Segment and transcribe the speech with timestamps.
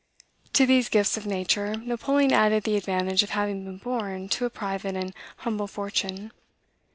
[0.53, 4.49] To these gifts of nature, Napoleon added the advantage of having been born to a
[4.49, 6.31] private and humble fortune.